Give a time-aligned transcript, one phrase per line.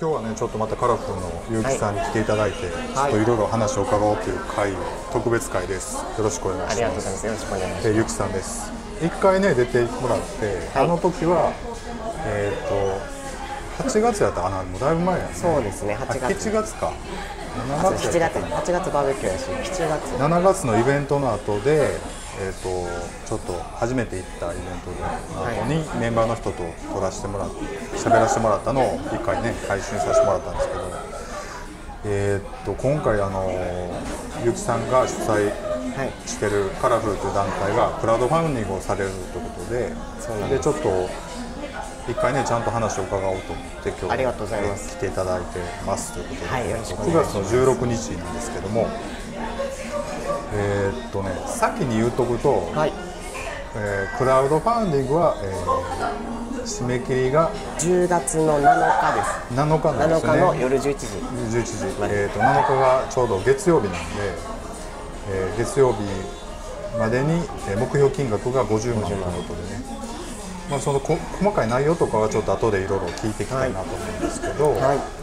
[0.00, 4.72] 今日はねちょっとまたカラフルの結城さんに来ていただいて、はい、ちょっといろいろ話を伺おうという会
[5.12, 5.96] 特別会です。
[5.96, 6.72] よろしくお願いします。
[6.72, 7.26] ありがとうございます。
[7.26, 7.88] よろしくお願いします。
[7.88, 8.72] 結城さんです。
[9.02, 11.52] 一回ね出てもらって、はい、あの時は
[12.26, 14.62] えっ、ー、と8月やったかな？
[14.62, 15.34] もうだいぶ前やね。
[15.34, 16.48] そうですね8月。
[16.48, 16.92] 7月か。
[17.52, 20.22] 7月7月8月バーベキューやし7月。
[20.22, 21.98] 7月のイベントの後で
[22.40, 22.88] えーと、
[23.26, 27.56] ちょっと初めて行ったイベントで、はい、にメンバーの人と撮らせてもらって
[27.98, 30.80] 喋らせてもらったのを一回ね配信させてもらったんですけど、
[32.06, 33.52] えーと、今回あの
[34.44, 35.52] ゆきさんが主催
[36.26, 39.92] してるカラフルという団体がクラウドファンディングをされるということで
[40.56, 41.10] でちょっと
[42.10, 44.16] 一回ねちゃんと話を伺おうと思って今日
[44.96, 48.88] 来ていただいてますということで、はい、9月の16日なんですけども。
[50.54, 52.92] えー、っとね先に言うとくと、はい。
[53.74, 59.54] えー、クラウドファンディングは、えー、締め切りが10月の7日です。
[59.54, 60.30] 7日なんですね。
[60.30, 61.06] 7日の夜11時。
[61.56, 64.00] 11時、えー、と7日がちょうど月曜日なんで、
[65.30, 66.02] えー、月曜日
[66.98, 67.32] までに、
[67.68, 69.80] えー、目標金額が50万ということでね、
[70.68, 75.21] まあ、そのこ細かい内容とかはちょっと後でいろいろ聞いていきたいなと思うんですけど、はい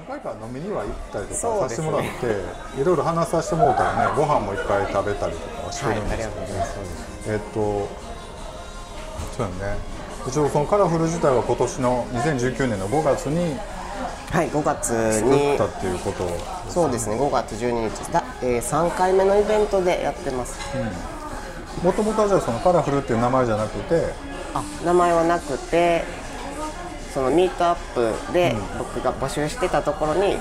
[0.00, 2.34] 何回か飲みには行ったりとかさせてもらって、ね、
[2.80, 6.50] いろいろ話させてもらったらねご飯もいっぱい食べたりとかしてるんですけど、はい、
[7.28, 7.88] えっと
[9.36, 9.78] そうやね。
[10.26, 13.56] 一応そのカラフル自体は今年の2019年の5月に
[14.30, 16.24] はい5月に作ったっていうこと。
[16.24, 16.32] ね、
[16.68, 18.12] そうですね5月12日。
[18.12, 20.58] だ、えー、3回目のイベントでやってます。
[21.82, 24.12] もともとはじゃあそのカラフルっていう名前じゃなくて
[24.54, 26.04] あ名前はなくて
[27.12, 30.36] そのミートアップで僕が募集してたところに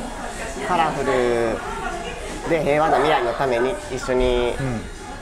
[0.67, 1.57] カラフル
[2.49, 4.53] で平和な未来のために一緒に、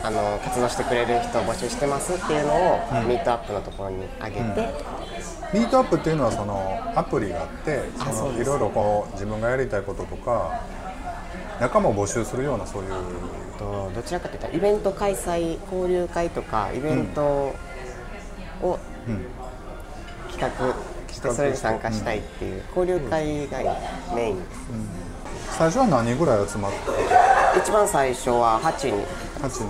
[0.03, 4.43] あの活動してくれる人を募集してますっていうのを、ミートアップのところにあげて、
[5.53, 10.61] ミートアップっていうのはそのアプリがあってそのいろいろこう自分がやりたいこととか
[11.59, 12.89] 仲間を募集するようなそういう。
[13.57, 17.55] とどちらかというとイベント開催交流会とかイベント
[18.61, 18.79] を、
[20.31, 20.75] 企画
[21.17, 23.75] してそれに参加したいっていう交流会が
[24.15, 24.87] メインです、うん、
[25.57, 26.71] 最初は何人ぐらい集まっ
[27.53, 27.59] た？
[27.59, 28.93] 一番最初は8人。
[29.41, 29.65] 8人。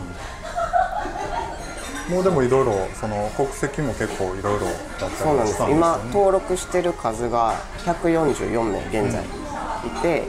[2.13, 10.23] もうでもいろいろその国籍も結構いろいろだったりそうなんです、ね、今登録してる数が144名現在いて、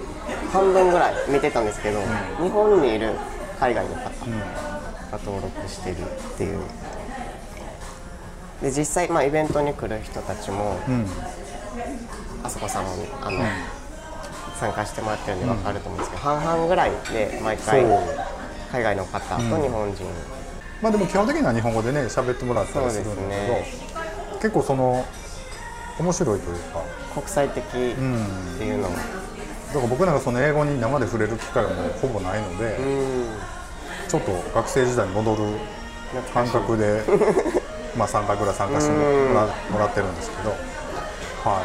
[0.44, 2.02] うん、半分ぐらい見てたんですけど、う
[2.42, 3.12] ん、日本にいる
[3.60, 4.10] 海外の方が
[5.24, 6.58] 登録してるっていう
[8.62, 11.06] で実際、まあ、イベントに来る人たちも、うん、
[12.42, 12.90] あそこさんも
[13.22, 13.44] あの、うん、
[14.58, 17.84] 参加してもらってるんで分かると思うんですけど、半々ぐらいで毎回
[18.72, 20.04] 海外の方と日本人、
[20.82, 23.66] まあでも基本的には日本語でね喋ってもらったりするんだけど、ね、
[24.34, 25.06] 結構その
[25.98, 26.82] 面白いというか。
[27.14, 27.94] 国際的ってい
[28.74, 28.88] うの。
[28.88, 32.78] も、だから僕なんかその英語に生で触れる機会はもうほぼないので、
[34.08, 35.42] ちょっと学生時代に戻る
[36.32, 37.02] 感覚で
[37.98, 41.62] まあ、3回ぐらい参加してもらもらってるんですけど、は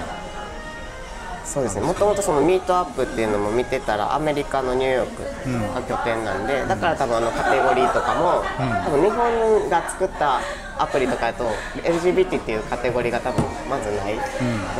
[1.46, 1.86] い、そうですね。
[1.86, 10.42] もともとそのミートアップっていうのも見てたらアメリカのニューヨークが拠点なんで、うん、だから多分あのカテゴリーとかも、うん、多分日本が作った
[10.80, 11.46] アプリとかだと
[11.84, 14.22] LGBT っていうカテゴリーが多分まずないの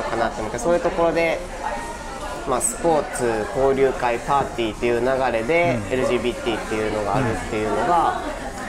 [0.10, 1.38] かなと思って、そういうところで、
[2.50, 8.22] まあ、スポーツ交流会パーティーっていう流れで LGBT っていうのがあるっていうのが、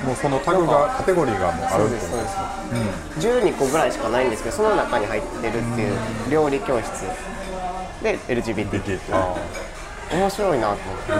[0.05, 6.91] もうそのタグがカテゴリーがもうあるってことですうん、12個ぐらいしかないんですけどその中に入ってるっていう料理教室
[8.03, 8.99] で LGBT って
[10.15, 11.13] 面白いなと思って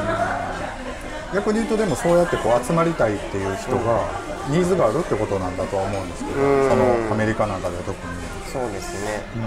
[1.35, 4.09] 逆に言うとでもそうやってこう集まりたいっていう人が
[4.51, 8.35] ニーズがあるってことなんだとは思うんですけど、そのアメリカなんかでは特に。
[8.53, 9.43] そうですね、うん、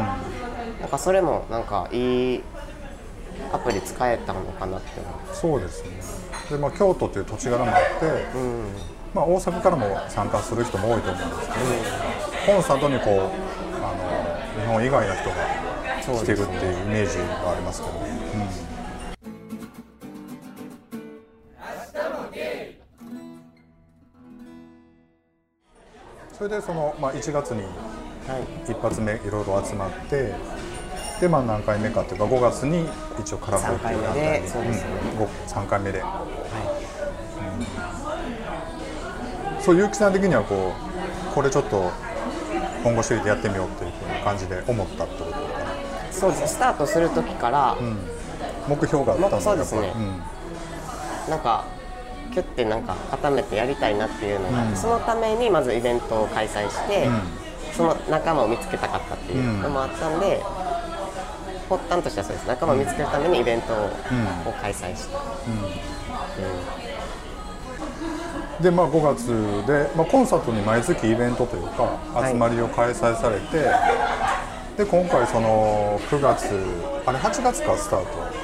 [0.81, 2.43] なんかそれもなんかいい
[3.53, 4.89] アプリ使えたのかなって
[5.33, 5.91] そうですね。
[6.49, 8.05] で、まあ、京都という土地柄もあって、
[8.35, 8.65] うん
[9.13, 11.55] まあ、大阪からも参加する人も多いと思うんですけ
[12.51, 13.13] ど、コンサートにこう
[13.83, 15.35] あの日本以外の人が
[16.19, 18.07] 来てるっていうイメージがありますけど、うん。
[26.37, 27.63] それでその、まあ、1月に
[28.69, 30.35] 一発目いろいろ集まって、
[31.19, 32.87] で、まあ、何回目かというか5月に
[33.19, 34.47] 一応カラフルっていう団体に、
[35.47, 36.03] 3回目で。
[39.67, 41.91] そう結城さん的にはこうこれちょっと
[42.85, 43.91] 今後シリーズやってみようっていう
[44.23, 45.39] 感じで思ったってことか
[46.09, 47.97] そうですスタートする時から、うん、
[48.69, 50.21] 目標があったんそうですね、うん、
[51.29, 51.65] なんか
[52.31, 54.77] キュッてなんか固めてやりたいなっていうのがあって、うん。
[54.77, 57.21] そのためにまずイベントを開催して、うん。
[57.73, 60.43] その仲間を見つけたかったっていうのもあったんで、
[61.67, 62.47] 発端としてはそうです。
[62.47, 63.91] 仲間を見つけるためにイベントを,、うん。
[64.61, 65.19] 開催した、
[68.61, 69.27] でまあ5月
[69.67, 72.29] で、まあ、コンサートに毎月イベントというかい。
[72.29, 73.65] 集まりを開催されて、
[74.77, 76.45] で今回その9月
[77.05, 78.37] あれ8月かスタート、えー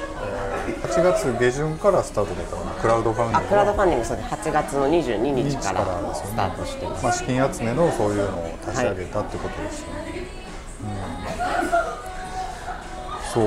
[0.84, 2.70] 8月下旬からスタートだったかな？
[2.72, 4.28] クラウドファンディングあクラウドファンディングそうです。
[4.30, 10.26] 8月の22日か日からですよねらスタートしてます、まあ、資金集めのそういうのを立ち上げたってことですよね、
[13.34, 13.42] うん。
[13.42, 13.46] そう、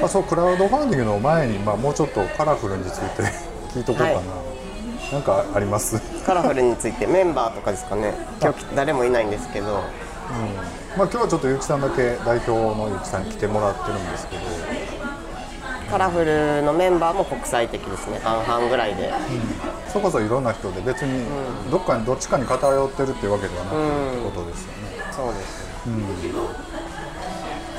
[0.00, 3.22] まあ、そうクラウドファンディングの前に、まあ、もうちょっとカラフルについて
[3.74, 4.24] 聞いとこうかな、はい
[5.12, 6.00] なんかあります？
[6.24, 8.14] カラフルについてメンバーとかですかね。
[8.40, 9.82] 今日誰もいないんですけど。
[10.96, 14.42] まあ、今日はちょっとゆきさんだけ代表のゆきさんに来てもらってるんですけど、
[15.90, 18.18] カラフルのメンバーも国際的ですね。
[18.18, 19.10] 半々ぐらいで、
[19.90, 21.24] そこそいろんな人で別に
[21.70, 24.76] どっかにどっちかに偏ってるっていうわけではなくてってことですよね、
[25.12, 25.68] そうです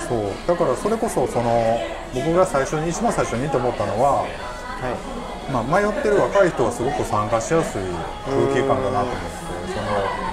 [0.07, 0.31] そう。
[0.47, 1.79] だからそれこそその
[2.15, 4.48] 僕が最初に一番最初にと思ったのは、はい
[5.51, 7.81] まあ、迷ってる若い人はすごく参加しやすい
[8.25, 9.39] 空気感だなと思って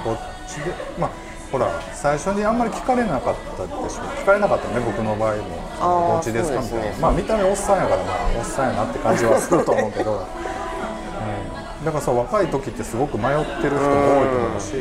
[0.05, 1.11] そのどっちでまあ
[1.51, 5.67] ほら最初にあんまり聞かれなかったでしょ聞かれなかったね僕の場合も。
[6.15, 6.97] どっちですかみたいな、ね。
[7.01, 10.13] まあ見た目おっさんやからまあおっさんやなって感じはすると思うけど、
[11.81, 14.73] うん、だからさ若い時ってすごく迷ってる人も多いと思うし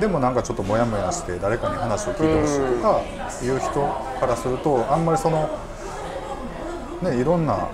[0.00, 3.00] でもなんかちょっとモヤモヤして誰かに話を聞いてほしいとか
[3.44, 3.80] いう人
[4.20, 5.48] からするとあんまりその
[7.02, 7.68] ねいろんな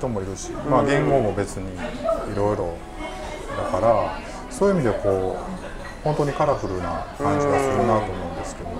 [0.00, 2.74] 人もいるし、まあ、言語も別にいろいろ。
[3.56, 4.18] だから
[4.50, 8.70] そういう意味でこう本当にカラフルな感じがするなと思うんですけど。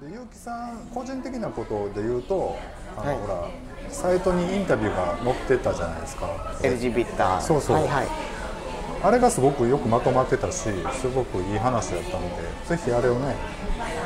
[0.00, 2.56] で結城さん個人的なことで言うと
[2.96, 3.18] あの、はい。
[3.18, 3.48] ほら
[3.90, 6.26] サイトにインタビューが載ってたじゃないですか。
[6.62, 8.06] LGBT そうそうはいはい
[9.04, 11.54] あれがすごくよくまとまってたしすごくい。
[11.54, 13.36] い話だったのでぜひあれをね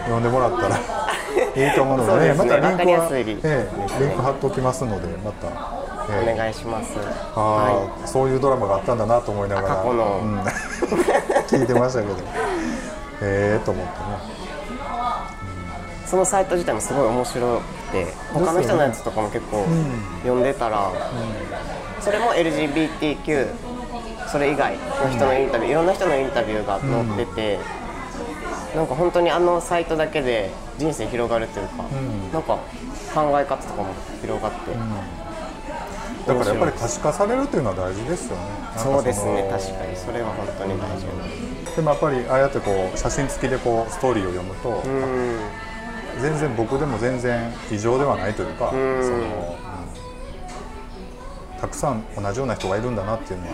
[0.06, 1.07] 読んでもらったら
[1.56, 2.34] いいと思うのでね。
[2.34, 2.82] またリンク
[3.16, 3.68] ええ
[4.00, 5.48] リンク貼っておきますのでまた、
[6.12, 6.32] ええ。
[6.32, 6.92] お願いします。
[7.34, 9.68] あはーそういうドラマがあったんだなと思いながら。
[9.76, 10.20] 過去の。
[10.22, 10.40] うん。
[11.48, 12.14] 聞いてましたけど。
[13.22, 14.04] ええと思ってね。
[16.04, 19.66] いそのサイト自体もすごい面白くて他の人のやつとかも結構
[20.22, 20.90] 読んでたら、
[22.00, 23.46] それも LGBTQ
[24.28, 27.58] それ以外の人のインタビュー、いろんな人のインタビューが載ってて、
[28.78, 32.32] なんか本当にあのサイトだけで人生広がるというか、ん。
[32.32, 32.58] なんか
[33.12, 34.70] 考え方とかも広がって、
[36.24, 38.42] だからやっぱり可視化されるっていうのは大事ですよね。
[38.76, 39.96] そうですねの確かに。
[39.96, 41.06] それは本当に大事
[41.74, 45.38] でもやっぱりああやってこう写真付きでこうストーリーを読むと、うん。
[46.22, 49.16] 全然僕でも全然異常ではないというか、そのう
[51.56, 51.60] ん。
[51.60, 53.52] たくさん同じような人がいるんだなっていうのは、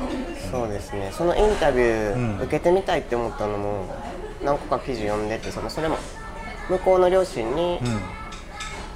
[0.51, 1.11] そうですね。
[1.15, 2.39] そのインタビュうん。
[2.41, 3.87] ー受けてみたいって思ったのも
[4.45, 5.97] 何個か記事読んでてそのそれも
[6.69, 7.81] 向こうの両親に、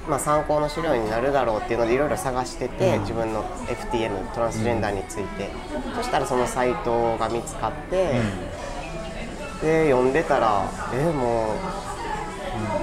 [0.07, 5.49] まあ、参考の資料になるだろうっていうのでいろいろ探してて、自分の FTM トランスジェンダーについて、
[5.95, 8.21] そしたらそのサイトが見つかって、
[9.61, 11.53] で読んでたらえも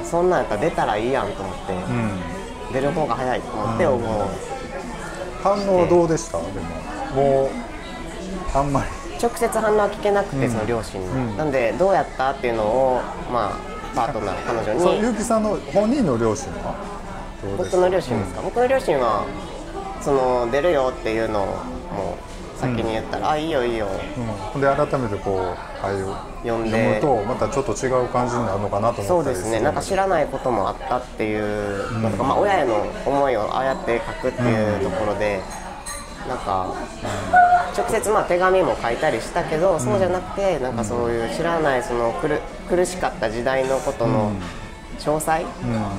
[0.02, 2.72] う、そんなんやったら出たらいいやんと思って、うん。
[2.72, 4.28] 出る方が早いと思って応募を
[5.42, 6.38] 反応はどうでした？
[6.38, 6.50] でも
[7.14, 7.50] もう
[8.58, 8.86] あんまり
[9.20, 11.36] 直接反応は聞けなくて、その両親に、うん。
[11.36, 13.00] なんでどうやったっていうのを
[13.32, 13.58] まあ
[13.94, 16.74] パートナー彼女そうに結城さんの本人の両親は？
[17.56, 19.24] 僕の両親ですか、僕の両親は
[20.00, 22.18] その出るよっていうのをも
[22.56, 23.86] う先に言ったら、あいいよいいよ。
[24.54, 25.40] うん、で改めてこう
[25.84, 26.06] ああいう
[26.42, 29.60] 読むでとまたちょっと違う感じになるのかなとそう思ったりですね。
[29.60, 35.40] なんか知らないこともあったっていうのとか、まあ、親への思いをああやって書くっていうところで、
[36.26, 36.74] なんか、
[37.76, 44.32] 直接まあ手紙も書いたりしたけど、そうじゃなくてなんかそういう知らないその苦苦しかった時代のことの
[44.98, 45.44] 詳細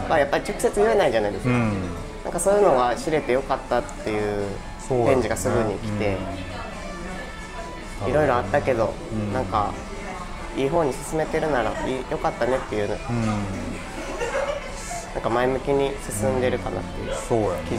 [0.09, 1.73] はやっぱり直接言えないじゃないですか、うん。
[2.23, 4.45] なんかそういうのが知れてよかったっていう
[4.89, 6.17] 返事がすぐに来て、
[8.07, 8.93] いろいろあったけど、
[9.33, 9.73] なんか
[10.55, 13.25] いい方に進めてるならよかったねっていううん。
[15.13, 17.09] なんか前向きに進んでるかなっていう
[17.67, 17.77] 記事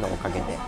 [0.00, 0.58] なのおかげで、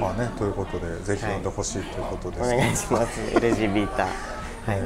[0.00, 3.20] まあねということでぜひ読んでほしいということです、お願いします。
[3.36, 4.80] LGBT はい。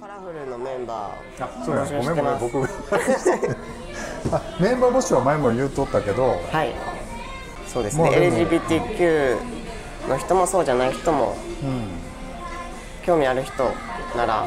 [0.00, 2.64] カラフルのメンバーあそうやごめんごめん僕。
[4.34, 6.40] あメンバー募集は前も言うとったけど。
[6.50, 6.74] はい。
[7.68, 8.02] そうですね。
[8.02, 9.36] まあでも LGBTQ
[10.08, 11.84] の人もそうじゃない人もうん。
[13.04, 13.70] 興味ある人
[14.16, 14.46] なら、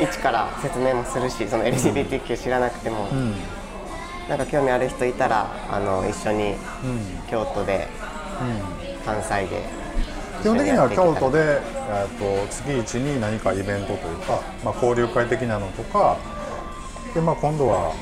[0.00, 3.34] 一から説明もするしその LGBTQ 知らなくても、うん。
[4.28, 6.58] なんか興味ある人いたらあの一緒にうん。
[7.30, 7.88] 京都で
[9.04, 9.62] 関西で。
[10.42, 16.16] 基本的には京都でで、えー、と月一に何かイベントというか、まあ、交流会的なのとか
[17.12, 17.92] で、まあ、今度は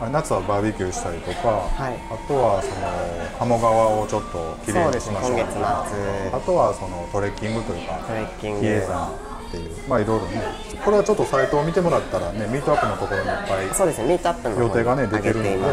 [0.00, 1.94] あ夏はバーベキューしたりとか、はい。
[2.10, 6.32] あとはその鴨川をちょっときれいにしましょうとそうですねか今月末。
[6.32, 8.60] あとはそのトレッキングというかトレッキング。
[8.60, 9.70] 比叡山っていう。
[9.88, 10.42] まあいろいろね。
[10.84, 15.66] これはちょっとサイトを見てもらったらねミートアップのところにいっぱいそうですねミートアップの予定がね出てるので、ま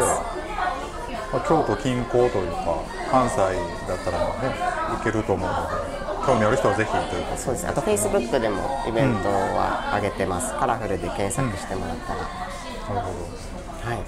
[1.39, 4.55] あ、京都近郊というか関西だったらね
[4.98, 7.69] 行けると思うので興味ある人はぜひということそうですね。
[7.69, 14.03] あとフェイスブックでもイベントは上げてます、カラフルで検索してもらったら、なるほはい。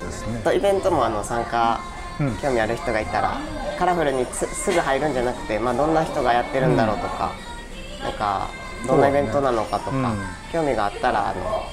[0.00, 0.40] どですね。
[0.44, 1.80] とイベントもあの参加、
[2.20, 2.36] うん。
[2.36, 3.38] 興味ある人がいたら
[3.76, 7.32] カラフルにすすぐ入るんじゃなくて、まあ、どんな人がやってるんだろうとか、
[8.04, 8.46] なんか
[8.86, 10.18] どんなイベントなのかとか、うん
[10.52, 11.66] 興味があったらあの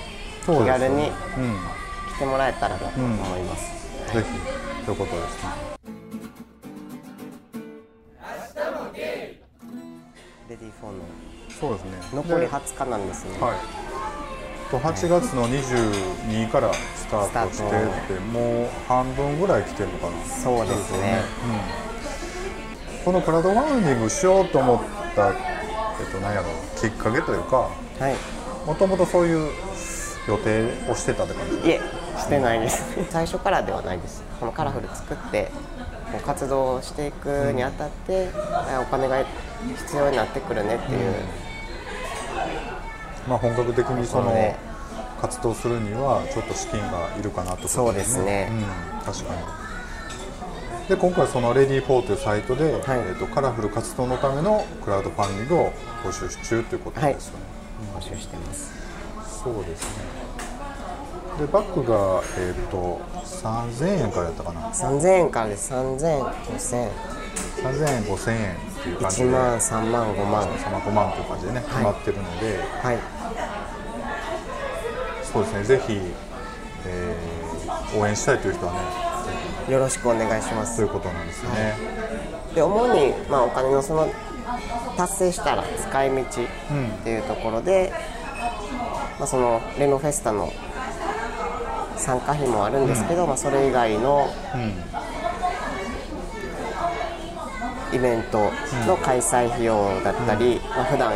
[0.60, 1.76] 気軽にうん。
[2.16, 5.50] 来てもらえたらなと思います、ぜひということですね。
[10.48, 11.00] レディーフォーの。
[11.60, 11.92] そうですね。
[12.14, 13.58] 残りで20日なんですね、はい。
[14.72, 20.26] と8月の22からスタートしててもう半分ぐらい来てるのかな。
[20.26, 21.22] そうですね。
[23.04, 24.80] このクラウドファンディングしようと思っ
[26.26, 26.48] た、えっと、何やろ
[26.80, 28.16] きっかけというかはい。
[28.66, 29.52] もともとそういう
[30.28, 31.82] 予定をしてたって感じいえ
[32.18, 32.84] してないです。
[33.10, 34.24] 最初からではないです。
[34.40, 35.52] このカラフル作って
[36.26, 39.24] 活動していくにあたって、あお金が
[39.78, 41.14] 必要になってくるねっていう、
[43.28, 44.56] まあ、本格的にその
[45.22, 48.50] 活動するにはちょっと資金がいるかなとそうですね。
[48.52, 48.54] う
[49.02, 49.65] ん、確かに
[50.88, 52.82] で今回そのレディー4というサイトで、はい。
[52.82, 55.72] えー、とカラフル活動のためのクラウドファンディングを
[56.04, 57.46] 募集中ということですよね、
[57.98, 58.72] 募集してます。
[59.44, 60.04] そうですね。
[61.40, 64.70] でバッグが、えー、と3000円からやったかな。
[64.70, 66.92] 3000円からで3000 5000円
[67.64, 69.26] 3000円5000円っていう感じで。
[69.26, 70.44] 1万3万5万。
[70.44, 72.98] 3万5万という感じでね決まってるので、はい。
[75.24, 75.64] そうですね。
[75.64, 76.00] ぜひ、
[76.86, 77.46] えー
[77.98, 78.86] 応援したいという人はねぜ
[79.70, 80.74] よろしくお願いします。
[80.74, 81.76] ひということなんですね、
[82.54, 84.08] で主に、まあ、お金のその
[84.96, 86.26] 達成したら使い道っ
[87.04, 87.92] ていうところで、
[89.20, 90.52] まあ、そのレノフェスタの
[91.98, 94.28] 参加費もあるんですけど、まあ、それ以外の
[97.92, 98.52] イベント
[98.86, 101.14] の開催費用だったり、まあ普段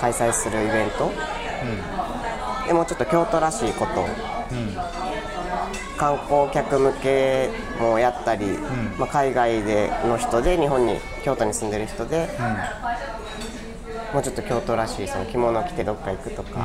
[0.00, 1.10] 開催するイベント、
[2.66, 4.06] でもうちょっと京都らしいことを
[6.00, 8.46] 観光客向けもやったり、
[8.98, 12.26] まあ、海外での人で日本に京都に住んでる人で、
[14.14, 16.64] もうちょっと京都らしいその着物着てどっか行くとか、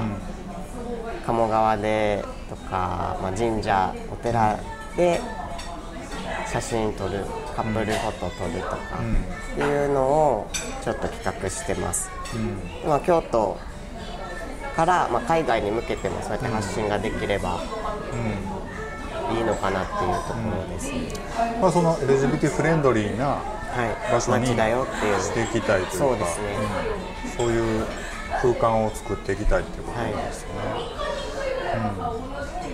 [1.26, 4.58] 鴨川でとか、まあ、神社お寺
[4.96, 5.20] で
[6.48, 7.26] 写真撮る
[7.58, 8.78] カップルフォト撮るとか
[9.52, 10.48] っていうのを
[10.82, 12.10] ちょっと企画してます。
[12.82, 13.58] でまあ、京都
[14.78, 17.60] から、まあ、海外に向けてもそうやって発信ができれば
[19.32, 21.14] いいのかなっていうところですね。
[21.62, 23.28] まあ、その LGBT フレンドリーな
[23.76, 25.20] はい、場所に街だよっていう。
[25.20, 26.48] していきたいというかそうですね。
[27.26, 27.32] うん。
[27.32, 27.86] そういう
[28.42, 30.56] 空間を作っていきたいということなんですよね、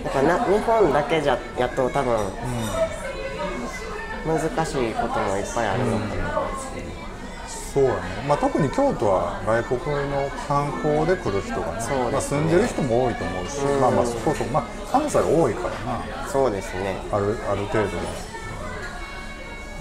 [0.04, 2.18] だからな日本だけじゃやっと多分、
[4.26, 6.48] 難しいこともいっぱいあるのかな、
[7.72, 12.12] そうやね、まあ、特に京都は外国の観光で来る人がねね。
[12.12, 13.80] まあ、住んでる人も多いと思うし、うん。
[13.80, 16.28] まあまあそうそう、まあ、関西多いからな。
[16.28, 16.96] そうですね。
[17.10, 17.90] あるある程度の。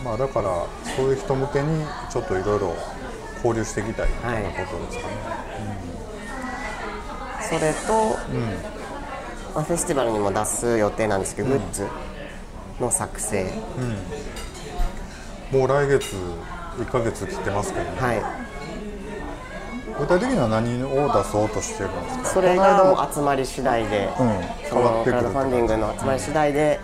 [0.05, 2.75] まあだからそういう人向けにちょっといろいろ
[3.43, 5.13] 交流していきたいみたいなことですかね、
[7.49, 8.17] それと、
[9.53, 11.87] まあ、フェスティバルにも出す予定なんですけど、グッズ
[12.79, 13.51] の作成、
[15.51, 16.15] もう来月
[16.77, 17.99] 1ヶ月切ってますけど、ね。
[17.99, 18.21] はい。
[19.99, 22.25] 具体的には何を出そうとしてるんですか？
[22.25, 24.69] それがもう集まり次第で、うん。
[24.69, 26.79] そのクラウドファンディングの集まり次第で、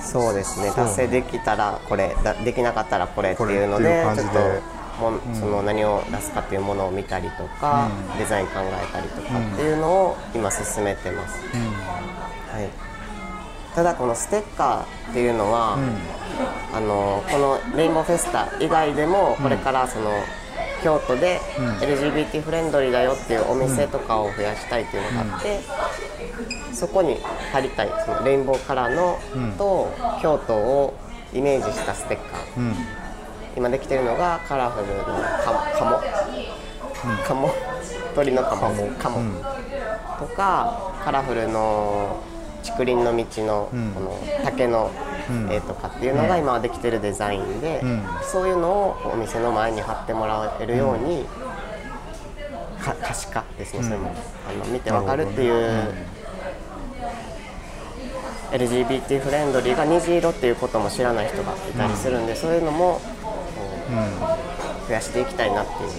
[0.00, 0.72] そうですね。
[0.74, 4.38] 達成できたらこれだできなかったらこれっていうのでちょっと
[5.00, 7.88] もんその何を出すかっていうものを見たりとか、
[8.18, 12.68] デザイン考えたりとかっていうのを今進めてます、はい、
[13.74, 15.78] ただこのステッカーっていうのは、
[16.72, 20.10] あのこのレインボーフェスタ以外でもこれからその、
[20.82, 21.40] 京都で
[21.80, 25.60] LGBT フレンドリーだよっていうお店とかを増やしたいっていうのがあって、
[26.72, 27.18] そこに
[27.52, 29.18] 貼りたいそのレインボーカラーの、
[29.58, 30.94] と京都を
[31.32, 32.74] イメージしたステッカー、うん。
[33.56, 36.00] 今できてるのがカラフルのカカモ、
[37.26, 37.54] カモ
[38.14, 38.94] 鳥のカモ鴨。
[38.98, 39.32] カモうん。
[40.18, 42.22] とかカラフルの
[42.72, 43.92] 竹林の道のうん。
[43.92, 44.90] この竹の
[45.30, 45.52] うん。
[45.52, 48.02] 絵とかっていうのが今はできてるデザインで、うん。
[48.22, 51.26] そういうのをお店の前に貼ってもらえるように、
[52.80, 54.12] か可視化ですね、それも
[54.48, 55.94] あの見てわかるっていう、
[58.50, 63.00] LGBT フレンドリーが虹色っていうことも知らない人がいたりするんで、そういうのも
[64.88, 65.90] 増やしていきたいなっていう。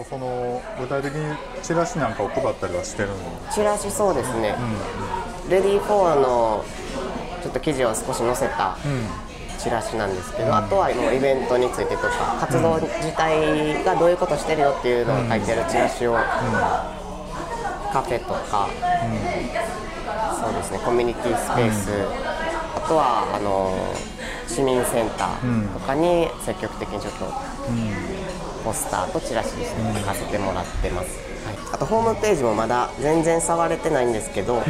[0.00, 3.14] もその具体的にチラシなんかを配ったりはしてるの？
[3.52, 4.54] チラシそうですね、
[5.50, 6.64] レディー4の
[7.42, 8.78] ちょっと記事を少し載せた
[9.58, 16.14] チラシなんですけど、あとはもうイベントについてとか活動自体がどういうことしてるよっていうのを書いてるチラシを、
[17.92, 18.68] カフェとか、
[20.40, 21.90] そうですねコミュニティスペース、
[22.74, 23.76] あとはあの
[24.48, 27.26] 市民センターとかに積極的にちょっと
[28.60, 34.62] ポスターとチラシですね書かせてもらってます、はい、あとホームページもまだ全然触れてないんですけど、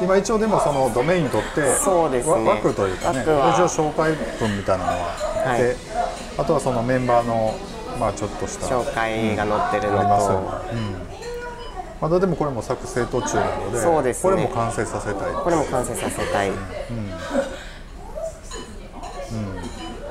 [0.00, 2.32] 今一応でもそのドメイン取ってそうですね。
[2.32, 3.30] わ枠というかね一応
[3.68, 4.96] 紹介文みたいなのは
[5.46, 5.76] あって、はい。
[6.38, 7.54] あとはそのメンバーの
[7.98, 10.40] まあちょっとした紹介が載ってるのと、よ
[10.72, 10.96] ね、うん。
[12.00, 14.30] まだでもこれも作成途中なのでそうですね。
[14.30, 16.52] これも完成させたいこれも完成させたい、っ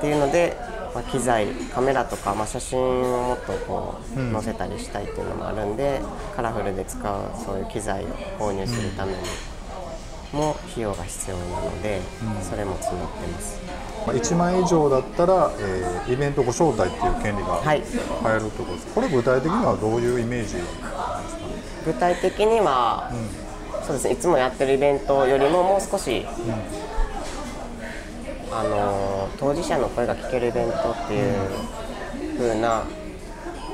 [0.00, 0.54] ていうので、
[0.98, 6.00] まあ、機材カメラとか、まあ、写真をもっとこう載せたりしたいっていうのもあるんで、
[6.34, 9.18] カラフルで使うそういう機材を購入するために
[10.32, 12.00] も費用が必要なので、
[12.42, 13.60] それも募ってます。
[14.08, 17.82] まあ、1万円以上だったら、えーイベントご招待っていう権利がはい。
[18.22, 20.56] 入るってことです、これ具体的にはどういうイメージ
[21.84, 23.08] 具体的には、
[23.86, 24.14] そうですね。
[24.14, 26.26] いつもやってるイベントよりももう少し、
[28.50, 31.34] あの当事者の声が聞けるイベントっていう
[32.38, 32.84] 風な、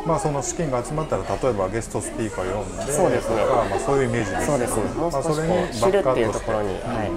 [0.06, 3.42] まあその資金が集まったら例えばゲストスピーカーを呼んでそうですね。
[3.42, 4.46] とかまあ、そういうイメージです。
[4.46, 4.76] そうです。
[4.76, 7.10] ねもうまあ、少しこそれにう知るっていうところにに、はい、ち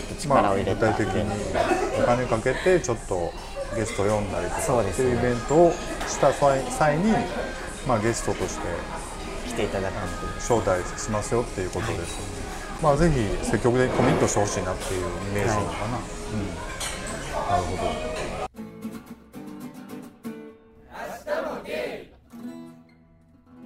[0.00, 3.32] ょっとまあ、力を入れた具体的にお金かけてちょっと
[3.76, 5.72] ゲスト呼んだりとかっていうイベントを
[6.06, 7.12] した際際に、
[7.86, 8.66] まあ、ゲストとして
[9.48, 9.94] 来ていただく
[10.38, 12.43] 招待しますよっていうことですよね、
[12.84, 16.44] まあぜひ積極的にコミットしてほしいなっていうイメージなのかな、うん。
[17.48, 17.82] なるほど。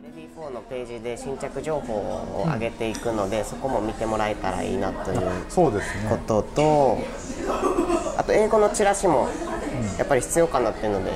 [0.05, 6.11] レディー4のページで新着情報を上げていくので、そこも見てもらえたらいいなというそうですね。
[6.11, 6.99] ことと
[8.19, 9.29] あと英語のチラシも
[9.99, 11.11] やっぱり必要かなっていうので、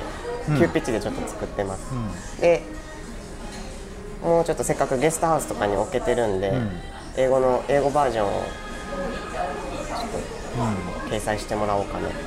[0.59, 2.63] 急ピッチでちょっと作ってます、で
[4.21, 6.51] もうちょっとせっかくゲストハウスとかに置けてるんで、
[7.17, 8.45] 英語の英語バージョンをちょっ
[11.09, 12.25] と掲載してもらおうかなっていう、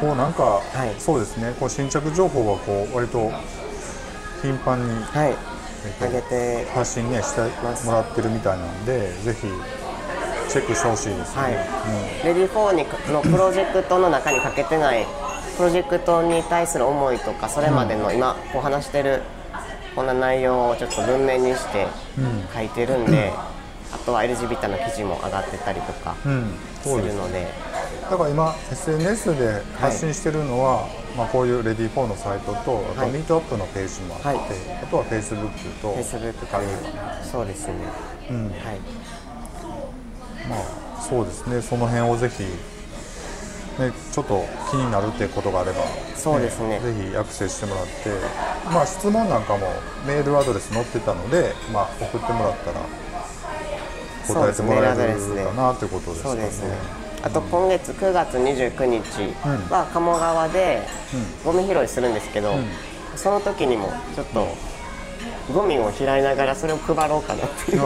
[0.00, 1.00] こうなんか、い。
[1.00, 1.54] そうですね。
[1.58, 3.30] こう新着情報がこう割と
[4.42, 5.58] 頻繁にはい。
[5.86, 7.40] えっと上げて発信ねして
[7.86, 9.46] もらってるみたいなんでぜひ
[10.48, 11.52] チェックしてほしいですね、はい、
[12.24, 15.06] レディー4にのプロジェクトの中に欠けてない
[15.56, 19.22] プロジェクトに対する思いとかそれまでの今こう話してる
[19.94, 21.86] こんな内容をちょっと文面にして
[22.54, 23.32] 書いてるんで、
[23.92, 26.32] あとは LGBT の記事も上がってたりとかうん。
[26.32, 27.46] うんするので、
[28.10, 33.10] だから今 SNS で発信してるのは、まあ、こういうレディー4のサイトとあとはい。
[33.10, 34.38] ミートアップのページもあって、はい。
[34.82, 35.50] あとは Facebook
[35.82, 36.46] と Facebook
[37.22, 37.74] そうですね、
[38.30, 38.44] うん。
[38.44, 38.54] はい、
[40.48, 41.60] まあそうですね。
[41.62, 42.44] その辺をぜひ
[43.78, 45.84] ね、ちょっと気になるっていうことがあれば、
[46.16, 46.80] そうですね。
[46.80, 47.92] ぜひアクセスしてもらって、
[48.72, 49.68] まあ、質問なんかも
[50.06, 52.80] メールアドレス載ってたので、まあ、送ってもらったら
[54.26, 56.34] 答えてもらえるかなということですかね。
[56.34, 56.68] そうですね。
[57.22, 59.02] あと今月9月29日
[59.72, 60.82] は鴨川で
[61.44, 62.54] ゴミ拾いするんですけど、
[63.16, 64.46] その時にもちょっと
[65.52, 67.80] ゴミを拾いながらそれを配ろうかなっていう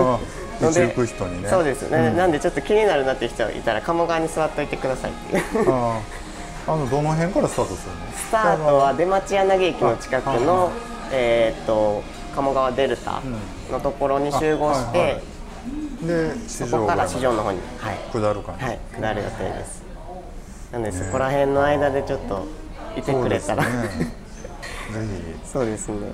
[0.62, 1.48] 道行く人にね。
[1.48, 5.70] そうですね、なんでちょっと気になるなって人がいたら鴨川に座っといてくださいっていう。
[6.64, 8.12] あのどの辺からスタートするの？
[8.12, 10.70] スタートは出町柳駅の近くの、
[11.12, 12.02] えーっと
[12.34, 13.20] 鴨川デルタ
[13.70, 15.22] のところに集合して、あはいはい
[16.02, 19.82] で市そこから市場場の方に、はい、下るかな、はい、下る予定です。
[20.72, 22.46] なので、そこら辺の間でちょっと
[22.96, 23.88] いてくれたら、ね。
[24.92, 25.06] ぜ
[25.44, 26.12] そうですね。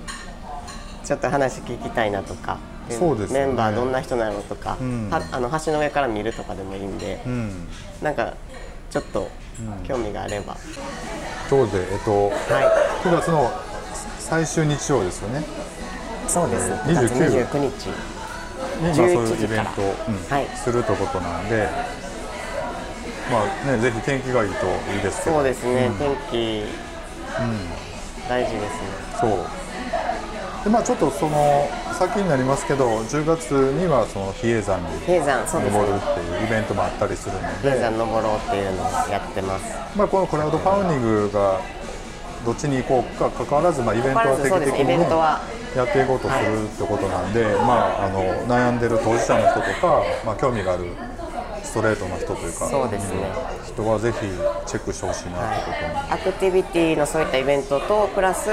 [1.04, 2.58] ちょっと話聞きたいなとか、
[2.90, 3.46] そうですね。
[3.46, 5.10] メンバーどんな人なのとか、ん。
[5.10, 7.68] はあの橋の上から見るとかでもいいんで、ひうん。
[8.02, 8.34] なんか
[8.90, 9.28] ちょっと
[9.86, 10.56] 興味があれば、
[11.50, 13.50] 今日でえっとは9月の
[14.18, 15.40] 最終日曜ですよね。
[15.40, 16.70] い、そうです。
[16.70, 17.92] 29 9月29日、に
[18.82, 20.46] まあそういう11時からイベントを、うんはい。
[20.56, 21.68] するということなので
[23.30, 25.36] まあねぜひ天気がいいといいですけど。
[25.36, 26.64] そうですね、天気、
[28.28, 28.68] 大事ですね。
[29.20, 29.30] そう。
[30.64, 34.86] でまあちょっとその先になりますけど10月にはその比叡山に
[35.66, 39.98] 登るねっていうイベントもあったりするの比叡で、山登ろうっていうのをやってます。
[39.98, 41.60] まあ、このクラウドファンディングが
[42.46, 44.94] どっちに行こうか関わらず、まあ、イベントは定期的に、
[45.76, 50.86] やっていこうとするってことなんで、まあ、あの悩んでる当事者の人とか、まあ、興味がある
[51.64, 53.26] ストレートな人というかそうですね。
[53.66, 54.18] 人はぜひ
[54.66, 58.50] チェックしてほしいなってことに、アクティビティのそういったイベントとプラス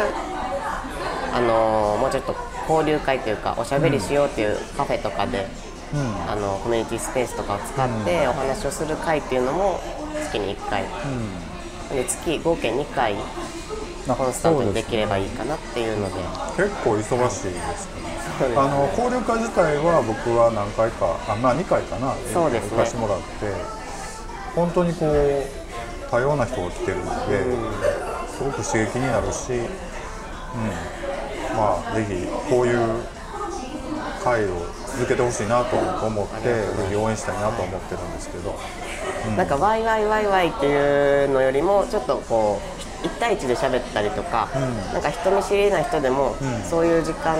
[1.32, 5.48] あのーもうちょっと交流会というかおしゃべりしようっていうカフェとかで、
[6.28, 9.80] あのコミュニティスペースとかを使ってお話をする会っていうのも
[10.24, 10.84] 月に1回、
[11.94, 13.16] で月合計2回
[14.08, 16.16] コンスタントにですきればいいかなっていうので。
[16.58, 18.06] 結構忙しいですね。
[18.56, 22.14] あの交流会自体は僕は何回かあまあ2回かな。
[22.34, 22.78] そうですね。
[22.78, 23.26] 行かせてもらって
[24.56, 27.44] 本当にこう多様な人が来てるので、
[28.30, 29.68] すごく刺激になるし、うん、
[31.56, 33.04] まあぜひこういう
[34.24, 34.48] 会を
[34.88, 38.58] 続けてほしいなと思ってぜひ応援したいなと思ってるんですけど、
[39.36, 42.62] なんかワイワイワイワイっていうのよりもちょっとこ
[43.04, 44.50] う1対1で喋ったりとか、
[44.94, 46.36] なんか人見知りな人でも、
[46.68, 47.36] そういう時間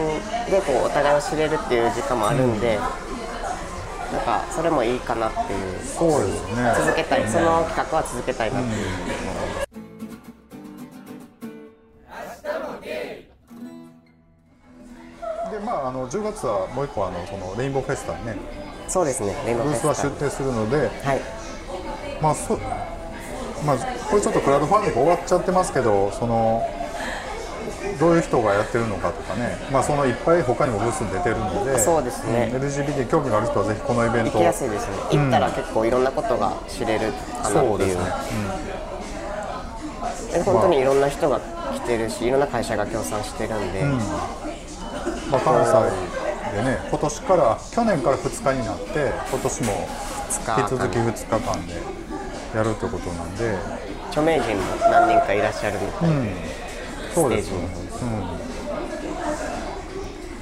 [0.50, 5.80] でこうお互いを知れるっていう時間もあるんで、なんかそれもいいかなっていう。
[5.84, 6.74] そうですね。
[6.78, 7.28] 続けたい。
[7.28, 8.76] その企画は続けたいなっていう、
[9.08, 9.35] でま
[16.06, 18.38] の10月はもう一個あのそのレインボーフェスタにね
[18.88, 21.22] そうですねレインボーブースはフェスタ出展するので、はい。
[22.22, 22.58] まあそ
[23.66, 23.78] まあ、
[24.10, 26.62] これちょっとクラウドファンディング終わっちゃってますけどその
[28.00, 32.48] どういう人がやってるのかとかね、まあ、そのいっぱい他にもブースに出てるのでそうですね。
[32.48, 34.32] ん LGBT 興味がある人はぜひこのイベント。
[34.32, 34.98] 行きやすいですね。
[35.12, 37.70] 行ったら結構いろんなことが知れるかなっていう。
[37.70, 38.04] そうですね、
[40.34, 44.55] で本当にいろんな人が来てるしいろんな会社が協賛してるんで、まあ、
[45.32, 49.88] 関西でね今年から去年から2日になって今年も
[50.30, 51.74] 日引き続き2日間で
[52.56, 53.86] やるということなんで。
[54.16, 56.34] 著名人も何人かいらっしゃるみたいで、
[57.14, 58.46] そうですステージの方に。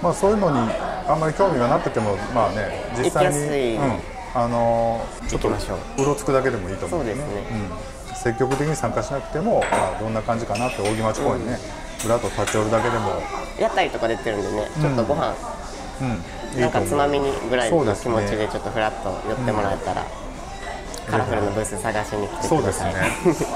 [0.04, 0.58] まあ、そういうのに
[1.08, 4.00] あんまり興味がなくてもまあね実際にうん、
[4.36, 5.52] あのちょっとう。
[5.52, 7.22] うろつくだけでもいいと思うんでね。
[7.22, 7.58] そうですね。
[8.10, 11.58] うん、積極的に参加しなくても、まあ、どんな感じかなって扇町公園ね、ぶら
[12.08, 13.22] っと立ち寄るだけでも、
[13.60, 15.36] 屋台とか出てるんでねちょっとご飯、
[16.02, 20.06] うん、いないんかつまみにぐらいの気持ちでちょっとフラッと寄ってもらえたら、
[21.10, 23.54] カラフルなブース探しに来てください、そうですね、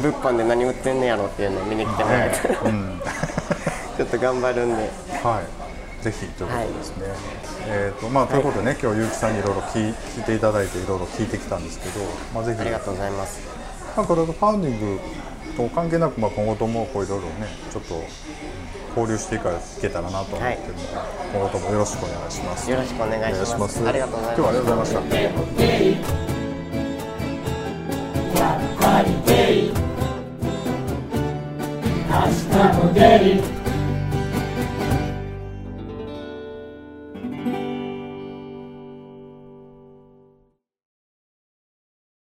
[0.00, 3.02] 物販で何売ってんねやろっていうのを見に来てもらえたら、 うん、
[3.96, 4.90] ちょっと頑張るんで。
[5.22, 5.42] は
[6.00, 6.78] い、ぜひということ。
[6.78, 7.06] ですね。
[7.66, 12.00] えっ、とまあということでね、今日結城さんにいろいろ聞いていただいていろいろ聞いてきたんですけど、
[12.34, 12.60] まあぜひ。
[12.60, 13.40] ありがとうございます。
[13.96, 15.00] まあこれとファウンディング
[15.56, 18.02] と関係なくまあ今後ともこういろいろねちょっとうん
[18.96, 20.84] 交流していかいけたらなと思ってるので、
[21.32, 22.70] 今後ともよろしくお願いします。
[22.70, 26.24] よろしくお願いしますありがとうございます今日はありがとうございました。
[32.14, 33.63] 明日も出る